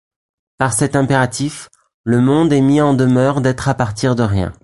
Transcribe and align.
Par 0.57 0.73
cet 0.73 0.95
impératif, 0.95 1.69
le 2.05 2.21
monde 2.21 2.51
est 2.53 2.61
mis 2.61 2.81
en 2.81 2.95
demeure 2.95 3.39
d'être 3.39 3.69
à 3.69 3.75
partir 3.75 4.15
de 4.15 4.23
rien. 4.23 4.51